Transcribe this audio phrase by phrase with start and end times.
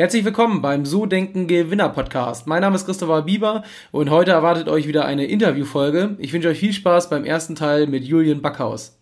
[0.00, 2.46] Herzlich willkommen beim So Denken Gewinner Podcast.
[2.46, 6.16] Mein Name ist Christopher Bieber und heute erwartet euch wieder eine Interviewfolge.
[6.16, 8.98] Ich wünsche euch viel Spaß beim ersten Teil mit Julian Backhaus.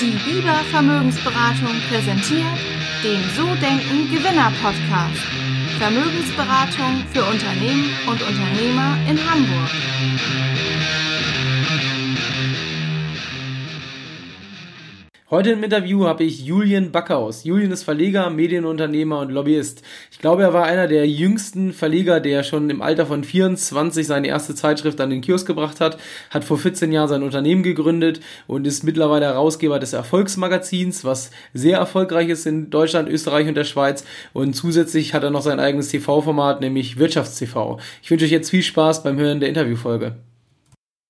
[0.00, 2.56] Die Bieber Vermögensberatung präsentiert
[3.04, 5.26] den So Denken Gewinner Podcast.
[5.78, 11.07] Vermögensberatung für Unternehmen und Unternehmer in Hamburg.
[15.30, 17.44] Heute im Interview habe ich Julian Backhaus.
[17.44, 19.82] Julian ist Verleger, Medienunternehmer und Lobbyist.
[20.10, 24.28] Ich glaube, er war einer der jüngsten Verleger, der schon im Alter von 24 seine
[24.28, 25.98] erste Zeitschrift an den Kiosk gebracht hat,
[26.30, 31.76] hat vor 14 Jahren sein Unternehmen gegründet und ist mittlerweile Herausgeber des Erfolgsmagazins, was sehr
[31.76, 34.06] erfolgreich ist in Deutschland, Österreich und der Schweiz.
[34.32, 37.78] Und zusätzlich hat er noch sein eigenes TV-Format, nämlich Wirtschafts-TV.
[38.02, 40.16] Ich wünsche euch jetzt viel Spaß beim Hören der Interviewfolge.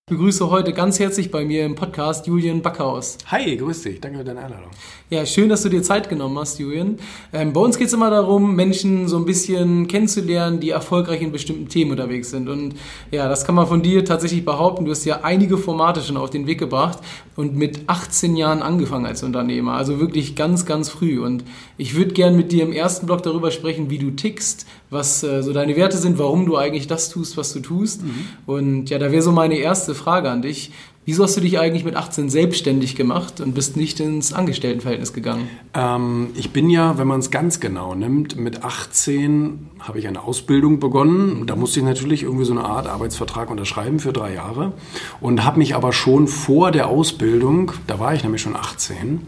[0.08, 3.18] Ich begrüße heute ganz herzlich bei mir im Podcast Julian Backhaus.
[3.26, 4.00] Hi, grüß dich.
[4.00, 4.70] Danke für deine Einladung.
[5.10, 6.98] Ja, schön, dass du dir Zeit genommen hast, Julian.
[7.30, 11.30] Ähm, bei uns geht es immer darum, Menschen so ein bisschen kennenzulernen, die erfolgreich in
[11.30, 12.48] bestimmten Themen unterwegs sind.
[12.48, 12.74] Und
[13.10, 14.86] ja, das kann man von dir tatsächlich behaupten.
[14.86, 17.00] Du hast ja einige Formate schon auf den Weg gebracht
[17.36, 19.74] und mit 18 Jahren angefangen als Unternehmer.
[19.74, 21.20] Also wirklich ganz, ganz früh.
[21.20, 21.44] Und
[21.76, 25.42] ich würde gern mit dir im ersten Blog darüber sprechen, wie du tickst, was äh,
[25.42, 28.02] so deine Werte sind, warum du eigentlich das tust, was du tust.
[28.02, 28.26] Mhm.
[28.46, 30.72] Und ja, da wäre so meine erste Frage an dich.
[31.08, 35.48] Wieso hast du dich eigentlich mit 18 selbstständig gemacht und bist nicht ins Angestelltenverhältnis gegangen?
[35.72, 40.22] Ähm, ich bin ja, wenn man es ganz genau nimmt, mit 18 habe ich eine
[40.22, 41.46] Ausbildung begonnen.
[41.46, 44.74] Da musste ich natürlich irgendwie so eine Art Arbeitsvertrag unterschreiben für drei Jahre
[45.22, 49.22] und habe mich aber schon vor der Ausbildung, da war ich nämlich schon 18,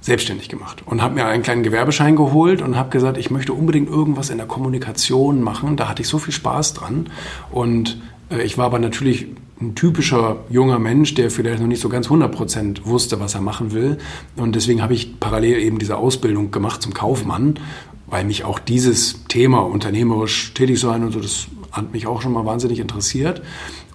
[0.00, 3.88] selbstständig gemacht und habe mir einen kleinen Gewerbeschein geholt und habe gesagt, ich möchte unbedingt
[3.88, 5.76] irgendwas in der Kommunikation machen.
[5.76, 7.10] Da hatte ich so viel Spaß dran
[7.50, 9.26] und äh, ich war aber natürlich
[9.60, 13.72] ein typischer junger Mensch, der vielleicht noch nicht so ganz 100% wusste, was er machen
[13.72, 13.98] will.
[14.36, 17.58] Und deswegen habe ich parallel eben diese Ausbildung gemacht zum Kaufmann,
[18.06, 22.32] weil mich auch dieses Thema unternehmerisch tätig sein und so, das hat mich auch schon
[22.32, 23.42] mal wahnsinnig interessiert.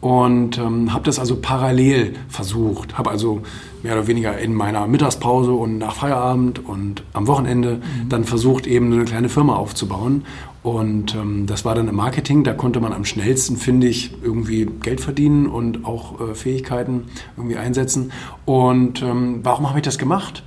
[0.01, 2.97] Und ähm, habe das also parallel versucht.
[2.97, 3.41] Habe also
[3.81, 8.09] mehr oder weniger in meiner Mittagspause und nach Feierabend und am Wochenende mhm.
[8.09, 10.25] dann versucht, eben eine kleine Firma aufzubauen.
[10.63, 14.65] Und ähm, das war dann im Marketing, da konnte man am schnellsten, finde ich, irgendwie
[14.81, 17.03] Geld verdienen und auch äh, Fähigkeiten
[17.37, 18.11] irgendwie einsetzen.
[18.45, 20.43] Und ähm, warum habe ich das gemacht?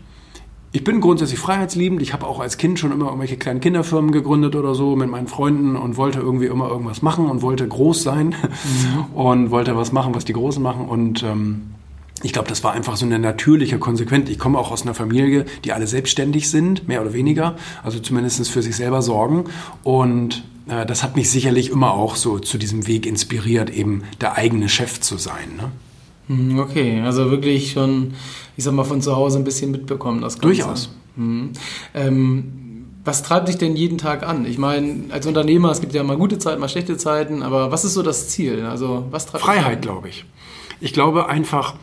[0.78, 2.00] Ich bin grundsätzlich freiheitsliebend.
[2.02, 5.26] Ich habe auch als Kind schon immer irgendwelche kleinen Kinderfirmen gegründet oder so mit meinen
[5.26, 9.12] Freunden und wollte irgendwie immer irgendwas machen und wollte groß sein mhm.
[9.16, 10.86] und wollte was machen, was die Großen machen.
[10.88, 11.62] Und ähm,
[12.22, 14.30] ich glaube, das war einfach so eine natürliche Konsequenz.
[14.30, 18.48] Ich komme auch aus einer Familie, die alle selbstständig sind, mehr oder weniger, also zumindest
[18.48, 19.46] für sich selber sorgen.
[19.82, 24.36] Und äh, das hat mich sicherlich immer auch so zu diesem Weg inspiriert, eben der
[24.36, 25.56] eigene Chef zu sein.
[25.56, 25.72] Ne?
[26.28, 28.14] Hm, okay, also wirklich schon,
[28.56, 30.46] ich sag mal, von zu Hause ein bisschen mitbekommen, das Ganze.
[30.46, 30.90] Durchaus.
[31.16, 31.50] Mhm.
[31.94, 32.52] Ähm,
[33.04, 34.44] was treibt dich denn jeden Tag an?
[34.44, 37.84] Ich meine, als Unternehmer, es gibt ja mal gute Zeiten, mal schlechte Zeiten, aber was
[37.84, 38.66] ist so das Ziel?
[38.66, 40.24] Also, was treibt Freiheit, glaube ich.
[40.80, 41.74] Ich glaube einfach,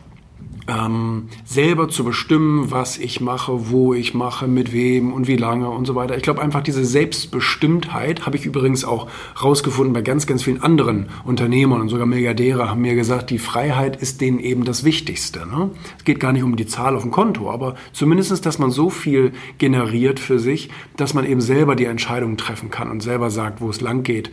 [0.68, 5.70] ähm, selber zu bestimmen, was ich mache, wo ich mache, mit wem und wie lange
[5.70, 6.16] und so weiter.
[6.16, 9.08] Ich glaube einfach diese Selbstbestimmtheit habe ich übrigens auch
[9.42, 13.96] rausgefunden bei ganz, ganz vielen anderen Unternehmern und sogar Milliardäre haben mir gesagt, die Freiheit
[13.96, 15.46] ist denen eben das Wichtigste.
[15.46, 15.70] Ne?
[15.98, 18.90] Es geht gar nicht um die Zahl auf dem Konto, aber zumindestens, dass man so
[18.90, 23.60] viel generiert für sich, dass man eben selber die Entscheidungen treffen kann und selber sagt,
[23.60, 24.30] wo es lang geht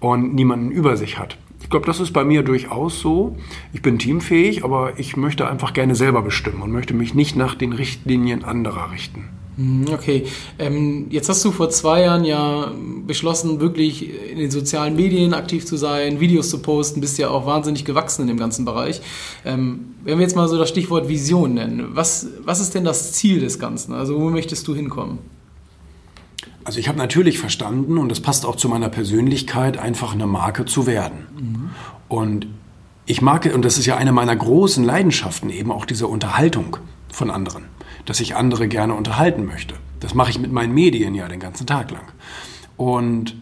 [0.00, 1.38] und niemanden über sich hat.
[1.62, 3.36] Ich glaube, das ist bei mir durchaus so.
[3.72, 7.54] Ich bin teamfähig, aber ich möchte einfach gerne selber bestimmen und möchte mich nicht nach
[7.54, 9.28] den Richtlinien anderer richten.
[9.56, 10.26] Hm, okay,
[10.58, 12.72] ähm, jetzt hast du vor zwei Jahren ja
[13.06, 17.46] beschlossen, wirklich in den sozialen Medien aktiv zu sein, Videos zu posten, bist ja auch
[17.46, 19.00] wahnsinnig gewachsen in dem ganzen Bereich.
[19.46, 23.14] Ähm, wenn wir jetzt mal so das Stichwort Vision nennen, was, was ist denn das
[23.14, 23.94] Ziel des Ganzen?
[23.94, 25.18] Also wo möchtest du hinkommen?
[26.66, 30.64] Also ich habe natürlich verstanden, und das passt auch zu meiner Persönlichkeit, einfach eine Marke
[30.64, 31.26] zu werden.
[31.38, 31.70] Mhm.
[32.08, 32.48] Und
[33.06, 36.78] ich mag, und das ist ja eine meiner großen Leidenschaften, eben auch diese Unterhaltung
[37.12, 37.66] von anderen,
[38.04, 39.76] dass ich andere gerne unterhalten möchte.
[40.00, 42.08] Das mache ich mit meinen Medien ja den ganzen Tag lang.
[42.76, 43.36] Und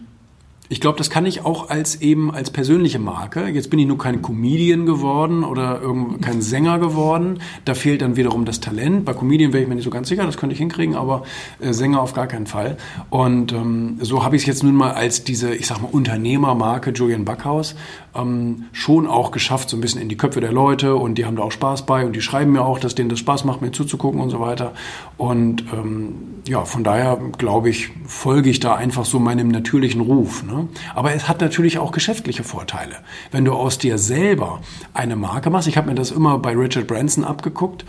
[0.69, 3.47] ich glaube, das kann ich auch als eben als persönliche Marke.
[3.47, 5.81] Jetzt bin ich nur kein Comedian geworden oder
[6.21, 7.39] kein Sänger geworden.
[7.65, 9.05] Da fehlt dann wiederum das Talent.
[9.05, 11.23] Bei Comedian wäre ich mir nicht so ganz sicher, das könnte ich hinkriegen, aber
[11.59, 12.77] äh, Sänger auf gar keinen Fall.
[13.09, 16.91] Und ähm, so habe ich es jetzt nun mal als diese, ich sag mal, Unternehmermarke
[16.91, 17.75] Julian Backhaus
[18.15, 21.35] ähm, schon auch geschafft, so ein bisschen in die Köpfe der Leute und die haben
[21.35, 23.71] da auch Spaß bei und die schreiben mir auch, dass denen das Spaß macht, mir
[23.71, 24.73] zuzugucken und so weiter.
[25.17, 26.15] Und ähm,
[26.47, 30.43] ja, von daher glaube ich, folge ich da einfach so meinem natürlichen Ruf.
[30.43, 30.67] Ne?
[30.93, 32.95] Aber es hat natürlich auch geschäftliche Vorteile.
[33.31, 34.61] Wenn du aus dir selber
[34.93, 37.85] eine Marke machst, ich habe mir das immer bei Richard Branson abgeguckt,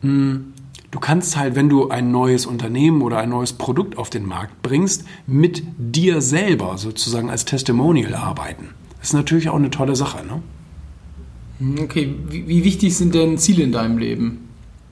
[0.00, 0.52] hm,
[0.90, 4.62] du kannst halt, wenn du ein neues Unternehmen oder ein neues Produkt auf den Markt
[4.62, 8.70] bringst, mit dir selber sozusagen als Testimonial arbeiten.
[9.02, 10.24] Das ist natürlich auch eine tolle Sache.
[10.24, 11.82] Ne?
[11.82, 14.48] Okay, wie, wie wichtig sind denn Ziele in deinem Leben?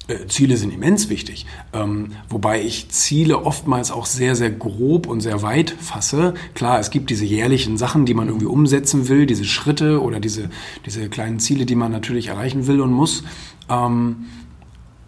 [0.09, 5.21] Äh, Ziele sind immens wichtig, ähm, wobei ich Ziele oftmals auch sehr, sehr grob und
[5.21, 6.35] sehr weit fasse.
[6.55, 10.51] Klar, es gibt diese jährlichen Sachen, die man irgendwie umsetzen will, diese Schritte oder diese,
[10.87, 13.23] diese kleinen Ziele, die man natürlich erreichen will und muss.
[13.69, 14.25] Ähm,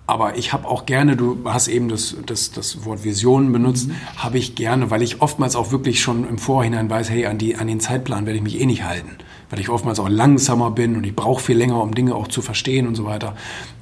[0.06, 3.94] aber ich habe auch gerne, du hast eben das, das, das Wort Visionen benutzt, mhm.
[4.16, 7.56] habe ich gerne, weil ich oftmals auch wirklich schon im Vorhinein weiß, hey, an, die,
[7.56, 9.10] an den Zeitplan werde ich mich eh nicht halten.
[9.50, 12.42] Weil ich oftmals auch langsamer bin und ich brauche viel länger, um Dinge auch zu
[12.42, 13.36] verstehen und so weiter.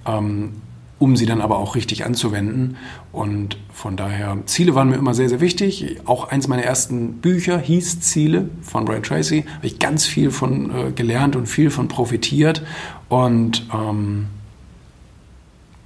[0.07, 0.53] Ähm,
[0.99, 2.77] um sie dann aber auch richtig anzuwenden.
[3.11, 5.97] Und von daher, Ziele waren mir immer sehr, sehr wichtig.
[6.05, 9.47] Auch eins meiner ersten Bücher hieß Ziele von Brian Tracy.
[9.57, 12.63] Habe ich ganz viel von äh, gelernt und viel von profitiert.
[13.09, 14.27] Und ähm,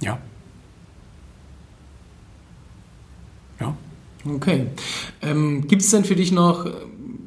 [0.01, 0.19] ja.
[3.59, 3.75] Ja.
[4.25, 4.67] Okay.
[5.21, 6.65] Ähm, Gibt es denn für dich noch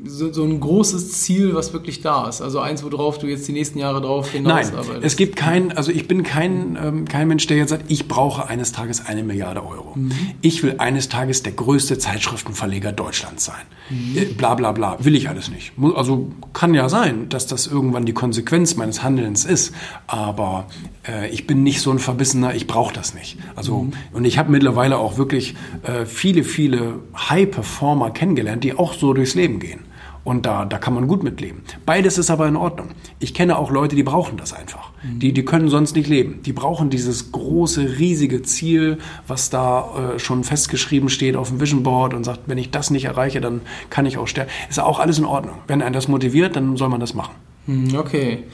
[0.05, 2.41] so, so, ein großes Ziel, was wirklich da ist?
[2.41, 5.91] Also eins, worauf du jetzt die nächsten Jahre drauf hinaus Nein, es gibt kein, also
[5.91, 9.65] ich bin kein, ähm, kein Mensch, der jetzt sagt, ich brauche eines Tages eine Milliarde
[9.65, 9.93] Euro.
[9.97, 10.13] Mhm.
[10.41, 13.63] Ich will eines Tages der größte Zeitschriftenverleger Deutschlands sein.
[13.91, 14.17] Mhm.
[14.17, 15.73] Äh, bla bla bla, will ich alles nicht.
[15.95, 19.75] Also kann ja sein, dass das irgendwann die Konsequenz meines Handelns ist,
[20.07, 20.67] aber
[21.07, 23.39] äh, ich bin nicht so ein Verbissener, ich brauche das nicht.
[23.57, 23.93] Also, mhm.
[24.13, 29.35] und ich habe mittlerweile auch wirklich äh, viele, viele High-Performer kennengelernt, die auch so durchs
[29.35, 29.81] Leben gehen.
[30.25, 31.63] Und da, da kann man gut mitleben.
[31.87, 32.89] Beides ist aber in Ordnung.
[33.19, 34.91] Ich kenne auch Leute, die brauchen das einfach.
[35.03, 35.19] Mhm.
[35.21, 36.41] Die, die können sonst nicht leben.
[36.43, 41.83] Die brauchen dieses große, riesige Ziel, was da äh, schon festgeschrieben steht auf dem Vision
[41.83, 44.51] Board und sagt, wenn ich das nicht erreiche, dann kann ich auch sterben.
[44.69, 45.57] Ist auch alles in Ordnung.
[45.67, 47.35] Wenn einen das motiviert, dann soll man das machen.
[47.67, 48.45] Mhm, okay.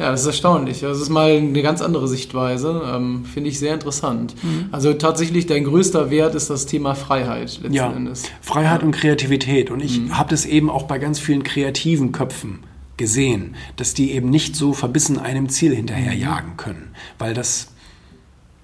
[0.00, 0.80] Ja, das ist erstaunlich.
[0.80, 2.82] Das ist mal eine ganz andere Sichtweise.
[2.86, 4.34] Ähm, Finde ich sehr interessant.
[4.42, 4.70] Mhm.
[4.72, 8.22] Also tatsächlich, dein größter Wert ist das Thema Freiheit letzten ja, Endes.
[8.40, 8.86] Freiheit ja.
[8.86, 9.70] und Kreativität.
[9.70, 10.16] Und ich mhm.
[10.16, 12.60] habe das eben auch bei ganz vielen kreativen Köpfen
[12.96, 16.56] gesehen, dass die eben nicht so verbissen einem Ziel hinterherjagen mhm.
[16.56, 17.68] können, weil das,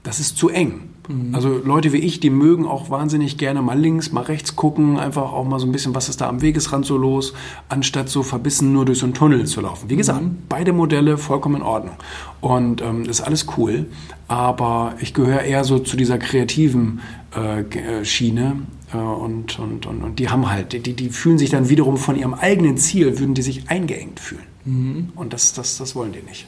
[0.04, 0.88] das ist zu eng.
[1.08, 1.34] Mhm.
[1.34, 5.32] Also Leute wie ich, die mögen auch wahnsinnig gerne mal links, mal rechts gucken, einfach
[5.32, 7.34] auch mal so ein bisschen, was ist da am Wegesrand so los,
[7.68, 9.90] anstatt so verbissen nur durch so einen Tunnel zu laufen.
[9.90, 10.38] Wie gesagt, mhm.
[10.48, 11.96] beide Modelle vollkommen in Ordnung.
[12.40, 13.86] Und ähm, ist alles cool,
[14.28, 17.00] aber ich gehöre eher so zu dieser kreativen
[17.36, 18.62] äh, äh, Schiene
[18.92, 22.16] äh, und, und, und, und die haben halt, die, die fühlen sich dann wiederum von
[22.16, 24.42] ihrem eigenen Ziel, würden die sich eingeengt fühlen.
[24.64, 25.08] Mhm.
[25.14, 26.46] Und das, das, das wollen die nicht.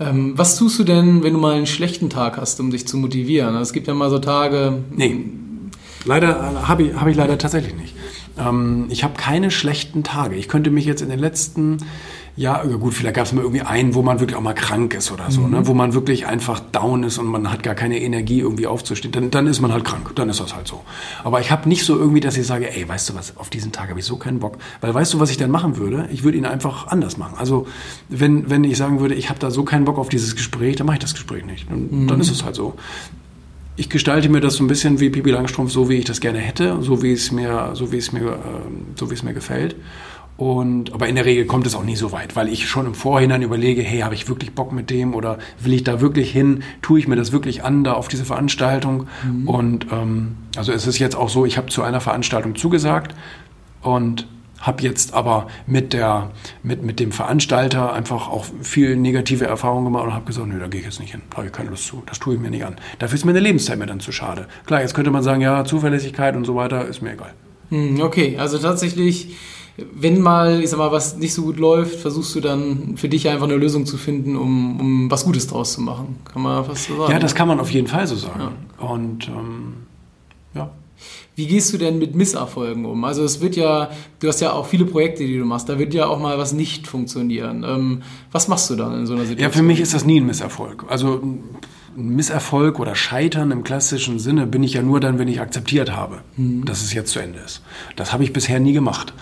[0.00, 2.96] Ähm, was tust du denn, wenn du mal einen schlechten Tag hast, um dich zu
[2.96, 3.50] motivieren?
[3.50, 4.84] Also es gibt ja mal so Tage.
[4.90, 5.24] Nee.
[6.04, 7.94] Leider äh, habe ich, hab ich leider tatsächlich nicht.
[8.38, 10.36] Ähm, ich habe keine schlechten Tage.
[10.36, 11.78] Ich könnte mich jetzt in den letzten
[12.36, 15.12] ja, gut, vielleicht gab es mal irgendwie einen, wo man wirklich auch mal krank ist
[15.12, 15.46] oder so, ne?
[15.46, 15.52] mhm.
[15.52, 15.66] ne?
[15.68, 19.12] wo man wirklich einfach down ist und man hat gar keine Energie, irgendwie aufzustehen.
[19.12, 20.82] Dann, dann ist man halt krank, dann ist das halt so.
[21.22, 23.70] Aber ich habe nicht so irgendwie, dass ich sage, ey, weißt du was, auf diesen
[23.70, 24.58] Tag habe ich so keinen Bock.
[24.80, 26.08] Weil weißt du, was ich dann machen würde?
[26.12, 27.34] Ich würde ihn einfach anders machen.
[27.38, 27.68] Also
[28.08, 30.86] wenn, wenn ich sagen würde, ich habe da so keinen Bock auf dieses Gespräch, dann
[30.86, 31.70] mache ich das Gespräch nicht.
[31.70, 32.06] Und mhm.
[32.08, 32.74] dann ist es halt so
[33.76, 36.38] ich gestalte mir das so ein bisschen wie Pipi Langstrumpf, so wie ich das gerne
[36.38, 38.36] hätte, so wie es mir, so wie es mir, äh,
[38.94, 39.74] so wie es mir gefällt.
[40.36, 42.94] Und, aber in der Regel kommt es auch nie so weit, weil ich schon im
[42.94, 46.64] Vorhinein überlege, hey, habe ich wirklich Bock mit dem oder will ich da wirklich hin?
[46.82, 49.06] Tue ich mir das wirklich an, da auf diese Veranstaltung?
[49.24, 49.48] Mhm.
[49.48, 53.14] Und ähm, also es ist jetzt auch so, ich habe zu einer Veranstaltung zugesagt
[53.80, 54.26] und
[54.60, 56.30] habe jetzt aber mit, der,
[56.62, 60.66] mit, mit dem Veranstalter einfach auch viel negative Erfahrungen gemacht und habe gesagt, nee, da
[60.66, 62.50] gehe ich jetzt nicht hin, da habe ich keine Lust zu, das tue ich mir
[62.50, 62.76] nicht an.
[62.98, 64.48] Dafür ist mir eine Lebenszeit mir dann zu schade.
[64.66, 67.34] Klar, jetzt könnte man sagen, ja, Zuverlässigkeit und so weiter, ist mir egal.
[67.68, 69.36] Hm, okay, also tatsächlich
[69.76, 73.28] wenn mal, ich sag mal, was nicht so gut läuft, versuchst du dann für dich
[73.28, 76.16] einfach eine Lösung zu finden, um, um was Gutes draus zu machen.
[76.24, 77.12] Kann man fast so sagen.
[77.12, 78.40] Ja, das kann man auf jeden Fall so sagen.
[78.80, 78.86] Ja.
[78.86, 79.74] Und ähm,
[80.54, 80.70] ja.
[81.34, 83.02] Wie gehst du denn mit Misserfolgen um?
[83.04, 83.90] Also es wird ja,
[84.20, 86.52] du hast ja auch viele Projekte, die du machst, da wird ja auch mal was
[86.52, 87.64] nicht funktionieren.
[87.66, 89.50] Ähm, was machst du dann in so einer Situation?
[89.50, 90.84] Ja, für mich ist das nie ein Misserfolg.
[90.88, 91.20] Also
[91.96, 96.20] Misserfolg oder Scheitern im klassischen Sinne bin ich ja nur dann, wenn ich akzeptiert habe,
[96.36, 96.64] mhm.
[96.64, 97.62] dass es jetzt zu Ende ist.
[97.96, 99.12] Das habe ich bisher nie gemacht.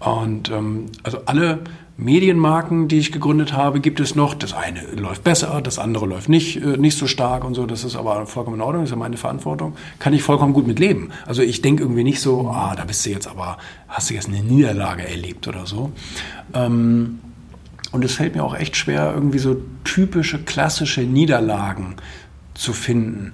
[0.00, 1.60] Und ähm, also alle
[1.96, 4.34] Medienmarken, die ich gegründet habe, gibt es noch.
[4.34, 7.66] Das eine läuft besser, das andere läuft nicht, äh, nicht so stark und so.
[7.66, 9.74] Das ist aber vollkommen in Ordnung, das ist ja meine Verantwortung.
[9.98, 11.10] Kann ich vollkommen gut mit leben.
[11.26, 13.58] Also ich denke irgendwie nicht so, ah, da bist du jetzt aber,
[13.88, 15.90] hast du jetzt eine Niederlage erlebt oder so.
[16.54, 17.18] Ähm,
[17.92, 21.96] und es fällt mir auch echt schwer, irgendwie so typische klassische Niederlagen
[22.54, 23.32] zu finden.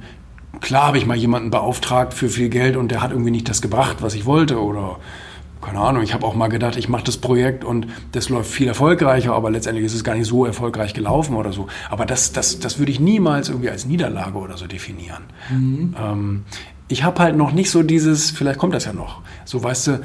[0.61, 3.61] Klar habe ich mal jemanden beauftragt für viel Geld und der hat irgendwie nicht das
[3.61, 4.99] gebracht, was ich wollte oder
[5.65, 8.69] keine Ahnung, ich habe auch mal gedacht, ich mache das Projekt und das läuft viel
[8.69, 11.69] erfolgreicher, aber letztendlich ist es gar nicht so erfolgreich gelaufen oder so.
[11.89, 15.23] Aber das, das, das würde ich niemals irgendwie als Niederlage oder so definieren.
[15.51, 15.97] Mhm.
[15.99, 16.45] Ähm,
[16.89, 20.01] ich habe halt noch nicht so dieses, vielleicht kommt das ja noch, so weißt du,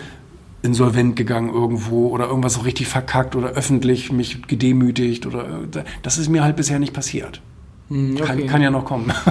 [0.62, 5.62] insolvent gegangen irgendwo oder irgendwas so richtig verkackt oder öffentlich mich gedemütigt oder
[6.02, 7.42] das ist mir halt bisher nicht passiert.
[7.90, 8.24] Hm, okay.
[8.24, 9.12] Kann, kann, ja noch kommen.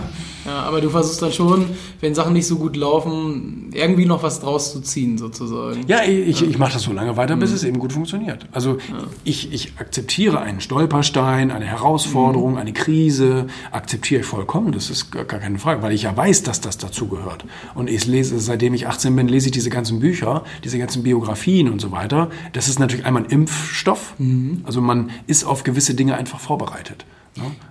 [0.49, 1.67] Ja, aber du versuchst dann schon,
[2.01, 5.83] wenn Sachen nicht so gut laufen, irgendwie noch was draus zu ziehen, sozusagen.
[5.89, 6.47] Ja, ich, ja.
[6.47, 7.57] ich mache das so lange weiter, bis mhm.
[7.57, 8.47] es eben gut funktioniert.
[8.53, 9.05] Also ja.
[9.25, 12.59] ich, ich akzeptiere einen Stolperstein, eine Herausforderung, mhm.
[12.59, 16.63] eine Krise, akzeptiere ich vollkommen, das ist gar keine Frage, weil ich ja weiß, dass
[16.63, 17.45] das dazugehört.
[17.75, 21.69] Und ich lese, seitdem ich 18 bin, lese ich diese ganzen Bücher, diese ganzen Biografien
[21.71, 22.31] und so weiter.
[22.55, 24.15] Das ist natürlich einmal ein Impfstoff.
[24.17, 24.63] Mhm.
[24.65, 27.05] Also man ist auf gewisse Dinge einfach vorbereitet.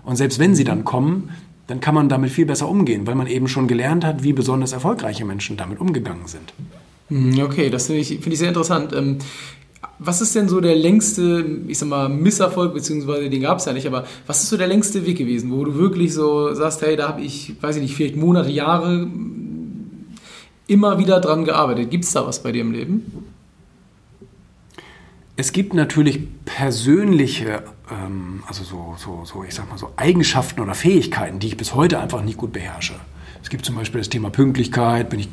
[0.03, 1.29] Und selbst wenn sie dann kommen,
[1.67, 4.71] dann kann man damit viel besser umgehen, weil man eben schon gelernt hat, wie besonders
[4.71, 6.53] erfolgreiche Menschen damit umgegangen sind.
[7.09, 8.93] Hm, okay, das finde ich, find ich sehr interessant.
[8.93, 9.17] Ähm,
[9.99, 13.73] was ist denn so der längste, ich sag mal, Misserfolg, beziehungsweise den gab es ja
[13.73, 16.95] nicht, aber was ist so der längste Weg gewesen, wo du wirklich so sagst, hey,
[16.95, 19.07] da habe ich, weiß ich nicht, vielleicht Monate, Jahre
[20.67, 21.89] immer wieder dran gearbeitet.
[21.89, 23.26] Gibt es da was bei dir im Leben?
[25.39, 30.73] Es gibt natürlich persönliche, ähm, also so, so, so, ich sag mal so Eigenschaften oder
[30.73, 32.95] Fähigkeiten, die ich bis heute einfach nicht gut beherrsche.
[33.43, 35.29] Es gibt zum Beispiel das Thema Pünktlichkeit, bin ich,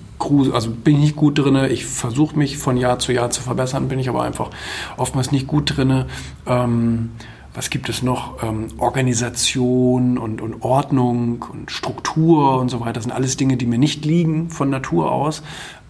[0.53, 1.57] also bin ich nicht gut drin.
[1.71, 4.51] Ich versuche mich von Jahr zu Jahr zu verbessern, bin ich aber einfach
[4.99, 6.05] oftmals nicht gut drin.
[6.47, 7.13] Ähm,
[7.55, 8.43] was gibt es noch?
[8.43, 12.95] Ähm, Organisation und, und Ordnung und Struktur und so weiter.
[12.95, 15.43] Das sind alles Dinge, die mir nicht liegen von Natur aus.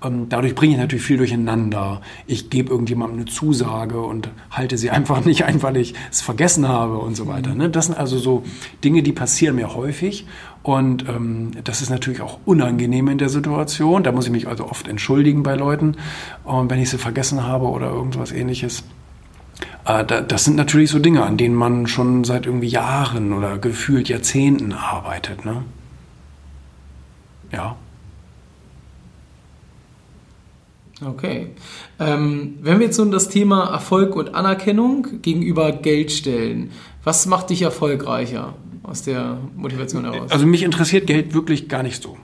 [0.04, 2.00] Ähm, dadurch bringe ich natürlich viel durcheinander.
[2.26, 6.68] Ich gebe irgendjemandem eine Zusage und halte sie einfach nicht ein, weil ich es vergessen
[6.68, 7.54] habe und so weiter.
[7.54, 7.70] Ne?
[7.70, 8.44] Das sind also so
[8.82, 10.26] Dinge, die passieren mir häufig.
[10.62, 14.02] Und ähm, das ist natürlich auch unangenehm in der Situation.
[14.02, 15.96] Da muss ich mich also oft entschuldigen bei Leuten,
[16.44, 18.84] und wenn ich sie vergessen habe oder irgendwas ähnliches.
[19.84, 24.08] Äh, das sind natürlich so Dinge, an denen man schon seit irgendwie Jahren oder gefühlt
[24.08, 25.44] Jahrzehnten arbeitet.
[25.44, 25.64] Ne?
[27.52, 27.76] Ja.
[31.06, 31.48] Okay.
[31.98, 36.70] Ähm, wenn wir jetzt um das Thema Erfolg und Anerkennung gegenüber Geld stellen,
[37.02, 40.30] was macht dich erfolgreicher aus der Motivation heraus?
[40.30, 42.16] Also mich interessiert Geld wirklich gar nicht so.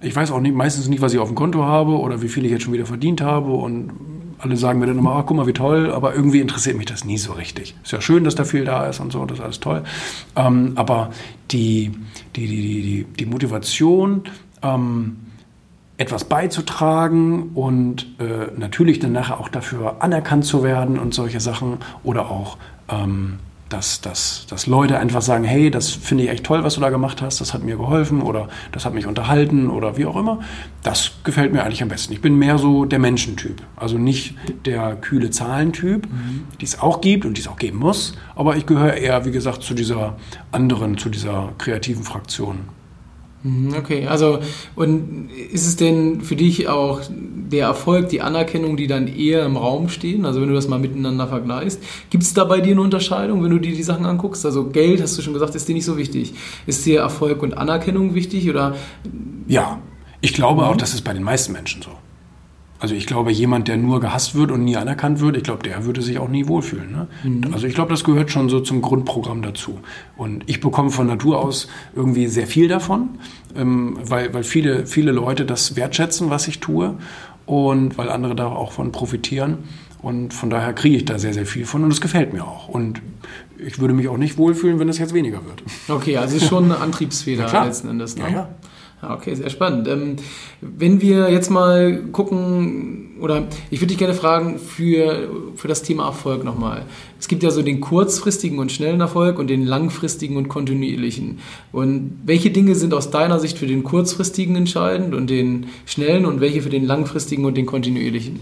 [0.00, 2.44] Ich weiß auch nicht, meistens nicht, was ich auf dem Konto habe oder wie viel
[2.44, 3.90] ich jetzt schon wieder verdient habe und
[4.38, 7.04] alle sagen mir dann immer, ach, guck mal, wie toll, aber irgendwie interessiert mich das
[7.04, 7.74] nie so richtig.
[7.82, 9.82] Ist ja schön, dass da viel da ist und so, das ist alles toll.
[10.36, 11.10] Ähm, aber
[11.50, 11.90] die,
[12.36, 14.22] die, die, die, die Motivation,
[14.62, 15.16] ähm,
[15.98, 21.78] etwas beizutragen und äh, natürlich dann nachher auch dafür anerkannt zu werden und solche Sachen
[22.04, 22.56] oder auch
[22.88, 26.80] ähm, dass, dass, dass Leute einfach sagen, hey, das finde ich echt toll, was du
[26.80, 30.16] da gemacht hast, das hat mir geholfen oder das hat mich unterhalten oder wie auch
[30.16, 30.40] immer.
[30.82, 32.12] Das gefällt mir eigentlich am besten.
[32.12, 36.44] Ich bin mehr so der Menschentyp, also nicht der kühle Zahlentyp, mhm.
[36.60, 39.32] die es auch gibt und die es auch geben muss, aber ich gehöre eher, wie
[39.32, 40.16] gesagt, zu dieser
[40.50, 42.77] anderen, zu dieser kreativen Fraktion.
[43.42, 44.40] Mhm, okay, also
[44.74, 49.56] und ist es denn für dich auch der Erfolg, die Anerkennung, die dann eher im
[49.56, 50.26] Raum stehen?
[50.26, 51.80] Also wenn du das mal miteinander vergleichst,
[52.10, 54.44] gibt es da bei dir eine Unterscheidung, wenn du dir die Sachen anguckst?
[54.44, 56.34] Also Geld, hast du schon gesagt, ist dir nicht so wichtig.
[56.66, 58.74] Ist dir Erfolg und Anerkennung wichtig oder?
[59.46, 59.80] Ja,
[60.20, 60.68] ich glaube mhm.
[60.68, 61.90] auch, das ist bei den meisten Menschen so.
[62.80, 65.84] Also ich glaube, jemand, der nur gehasst wird und nie anerkannt wird, ich glaube, der
[65.84, 66.92] würde sich auch nie wohlfühlen.
[66.92, 67.08] Ne?
[67.24, 67.52] Mhm.
[67.52, 69.80] Also ich glaube, das gehört schon so zum Grundprogramm dazu.
[70.16, 73.18] Und ich bekomme von Natur aus irgendwie sehr viel davon,
[73.56, 76.94] ähm, weil, weil viele, viele Leute das wertschätzen, was ich tue
[77.46, 79.58] und weil andere da auch von profitieren.
[80.00, 82.68] Und von daher kriege ich da sehr, sehr viel von und es gefällt mir auch.
[82.68, 83.02] Und
[83.58, 85.64] ich würde mich auch nicht wohlfühlen, wenn es jetzt weniger wird.
[85.88, 88.16] Okay, also ist schon eine Antriebsfeder ja, letzten Endes.
[88.16, 88.24] Ne?
[88.24, 88.48] Ja, ja.
[89.00, 89.86] Okay, sehr spannend.
[89.86, 90.16] Ähm,
[90.60, 96.06] wenn wir jetzt mal gucken, oder ich würde dich gerne fragen für, für das Thema
[96.06, 96.84] Erfolg nochmal.
[97.18, 101.38] Es gibt ja so den kurzfristigen und schnellen Erfolg und den langfristigen und kontinuierlichen.
[101.70, 106.40] Und welche Dinge sind aus deiner Sicht für den kurzfristigen entscheidend und den schnellen und
[106.40, 108.40] welche für den langfristigen und den kontinuierlichen?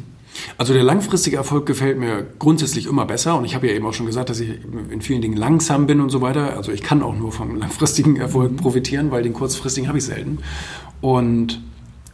[0.59, 3.95] Also der langfristige Erfolg gefällt mir grundsätzlich immer besser und ich habe ja eben auch
[3.95, 4.51] schon gesagt, dass ich
[4.91, 6.57] in vielen Dingen langsam bin und so weiter.
[6.57, 10.39] Also ich kann auch nur vom langfristigen Erfolg profitieren, weil den kurzfristigen habe ich selten.
[11.01, 11.61] Und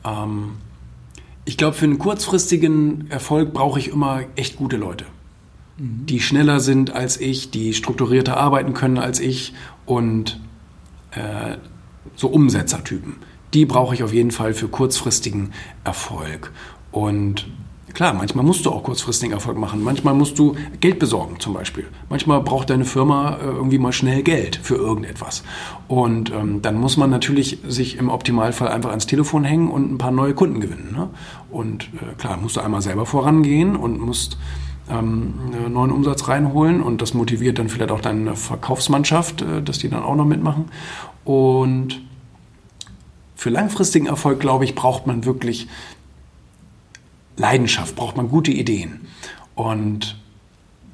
[0.05, 0.53] ähm,
[1.45, 5.07] ich glaube, für einen kurzfristigen Erfolg brauche ich immer echt gute Leute,
[5.79, 6.07] mhm.
[6.07, 9.55] die schneller sind als ich, die strukturierter arbeiten können als ich
[9.87, 10.41] und
[11.13, 11.57] äh,
[12.17, 13.17] so Umsetzertypen.
[13.55, 15.53] Die brauche ich auf jeden Fall für kurzfristigen
[15.85, 16.53] Erfolg.
[16.91, 17.47] Und
[17.95, 19.83] Klar, manchmal musst du auch kurzfristigen Erfolg machen.
[19.83, 21.87] Manchmal musst du Geld besorgen zum Beispiel.
[22.09, 25.43] Manchmal braucht deine Firma äh, irgendwie mal schnell Geld für irgendetwas.
[25.89, 29.99] Und ähm, dann muss man natürlich sich im Optimalfall einfach ans Telefon hängen und ein
[29.99, 30.95] paar neue Kunden gewinnen.
[30.97, 31.11] Ne?
[31.51, 34.39] Und äh, klar, musst du einmal selber vorangehen und musst
[34.91, 35.35] ähm,
[35.71, 40.03] neuen Umsatz reinholen und das motiviert dann vielleicht auch deine Verkaufsmannschaft, äh, dass die dann
[40.03, 40.67] auch noch mitmachen.
[41.25, 42.03] Und
[43.37, 45.69] für langfristigen Erfolg, glaube ich, braucht man wirklich
[47.37, 49.03] Leidenschaft, braucht man gute Ideen.
[49.55, 50.19] Und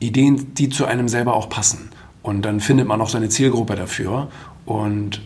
[0.00, 1.90] Ideen, die zu einem selber auch passen.
[2.22, 4.28] Und dann findet man auch seine Zielgruppe dafür.
[4.64, 5.22] Und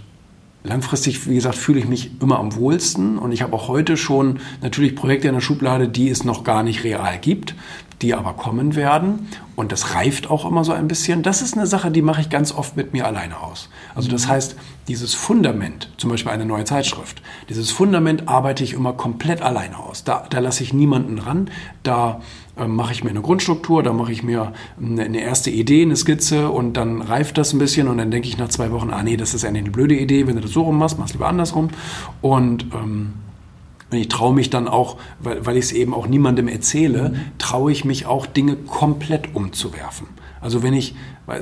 [0.64, 3.18] langfristig, wie gesagt, fühle ich mich immer am wohlsten.
[3.18, 6.62] Und ich habe auch heute schon natürlich Projekte in der Schublade, die es noch gar
[6.62, 7.54] nicht real gibt
[8.02, 9.28] die aber kommen werden.
[9.54, 11.22] Und das reift auch immer so ein bisschen.
[11.22, 13.68] Das ist eine Sache, die mache ich ganz oft mit mir alleine aus.
[13.94, 14.56] Also das heißt,
[14.88, 20.04] dieses Fundament, zum Beispiel eine neue Zeitschrift, dieses Fundament arbeite ich immer komplett alleine aus.
[20.04, 21.50] Da, da lasse ich niemanden ran.
[21.82, 22.20] Da
[22.56, 25.96] äh, mache ich mir eine Grundstruktur, da mache ich mir eine, eine, erste Idee, eine
[25.96, 29.02] Skizze und dann reift das ein bisschen und dann denke ich nach zwei Wochen, ah
[29.02, 31.68] nee, das ist eine blöde Idee, wenn du das so rum machst, machst lieber andersrum.
[32.20, 33.12] Und ähm,
[33.92, 37.16] und ich traue mich dann auch, weil, weil ich es eben auch niemandem erzähle, mhm.
[37.38, 40.06] traue ich mich auch, Dinge komplett umzuwerfen.
[40.40, 40.94] Also wenn ich,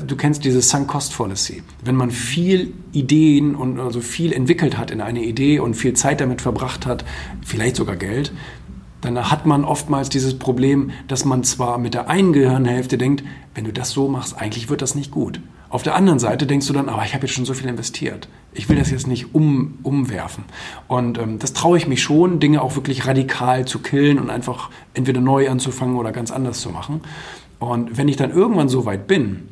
[0.07, 4.91] du kennst diese Sunk Cost Fallacy, wenn man viel Ideen und also viel entwickelt hat
[4.91, 7.05] in eine Idee und viel Zeit damit verbracht hat,
[7.41, 8.33] vielleicht sogar Geld,
[9.01, 13.65] dann hat man oftmals dieses Problem, dass man zwar mit der einen Gehirnhälfte denkt, wenn
[13.65, 15.41] du das so machst, eigentlich wird das nicht gut.
[15.71, 18.29] Auf der anderen Seite denkst du dann, aber ich habe jetzt schon so viel investiert.
[18.53, 20.45] Ich will das jetzt nicht um, umwerfen.
[20.89, 24.71] Und ähm, das traue ich mich schon, Dinge auch wirklich radikal zu killen und einfach
[24.95, 27.03] entweder neu anzufangen oder ganz anders zu machen.
[27.61, 29.49] Und wenn ich dann irgendwann so weit bin,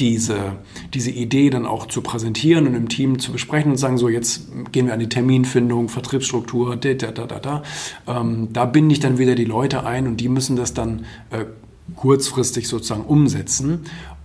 [0.00, 0.56] diese,
[0.94, 4.48] diese Idee dann auch zu präsentieren und im Team zu besprechen und sagen, so jetzt
[4.72, 7.62] gehen wir an die Terminfindung, Vertriebsstruktur, da, da, da, da, da.
[8.08, 11.44] Ähm, da binde ich dann wieder die Leute ein und die müssen das dann äh,
[11.96, 13.80] kurzfristig sozusagen umsetzen.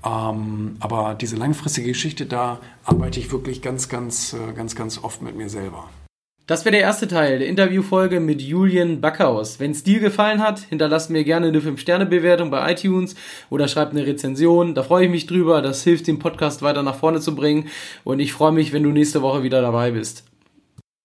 [0.05, 5.21] Ähm, aber diese langfristige Geschichte, da arbeite ich wirklich ganz, ganz, äh, ganz, ganz oft
[5.21, 5.89] mit mir selber.
[6.47, 9.59] Das wäre der erste Teil der Interviewfolge mit Julian Backhaus.
[9.59, 13.15] Wenn es dir gefallen hat, hinterlasst mir gerne eine 5-Sterne-Bewertung bei iTunes
[13.49, 14.75] oder schreibt eine Rezension.
[14.75, 15.63] Da freue ich mich drüber.
[15.63, 17.69] Das hilft, den Podcast weiter nach vorne zu bringen.
[18.03, 20.23] Und ich freue mich, wenn du nächste Woche wieder dabei bist.